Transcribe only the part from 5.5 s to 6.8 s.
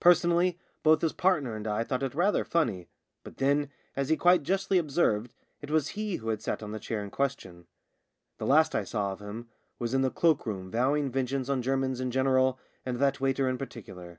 it was he who had sat on the